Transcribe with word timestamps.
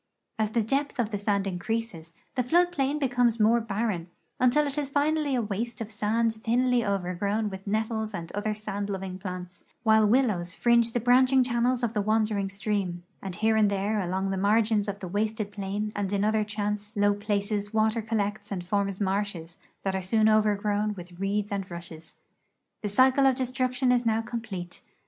As 0.39 0.49
the 0.49 0.63
depth 0.63 0.97
of 0.97 1.11
the 1.11 1.19
sand 1.19 1.45
increases, 1.45 2.13
the 2.33 2.41
flood 2.41 2.71
plain 2.71 2.97
becomes 2.97 3.39
more 3.39 3.61
barren, 3.61 4.07
until 4.39 4.65
it 4.65 4.75
is 4.75 4.89
finally 4.89 5.35
a 5.35 5.43
waste 5.43 5.79
of 5.79 5.91
sand 5.91 6.33
thinly 6.33 6.83
overgrown 6.83 7.51
with 7.51 7.67
nettles 7.67 8.11
and 8.11 8.31
other 8.31 8.55
sand 8.55 8.89
loving 8.89 9.19
plants, 9.19 9.63
while 9.83 10.07
willows 10.07 10.55
fringe 10.55 10.93
the 10.93 10.99
branching 10.99 11.43
channels 11.43 11.83
of 11.83 11.93
the 11.93 12.01
wandering 12.01 12.49
stream, 12.49 13.03
and 13.21 13.35
here 13.35 13.55
and 13.55 13.69
there 13.69 13.99
along 13.99 14.31
the 14.31 14.37
margins 14.37 14.87
of 14.87 15.01
the 15.01 15.07
wasted 15.07 15.51
plain 15.51 15.91
and 15.95 16.11
in 16.11 16.23
other 16.23 16.43
chance 16.43 16.95
low 16.97 17.13
places 17.13 17.71
water 17.71 18.01
collects 18.01 18.51
and 18.51 18.65
forms 18.65 18.99
marshes 18.99 19.59
that 19.83 19.93
are 19.93 20.01
soon 20.01 20.27
overgrown 20.27 20.95
with 20.95 21.19
reeds 21.19 21.51
and 21.51 21.69
rushes. 21.69 22.15
The 22.81 22.89
cycle 22.89 23.27
of 23.27 23.35
destruction 23.35 23.91
is 23.91 24.03
now 24.03 24.23
complete. 24.23 24.81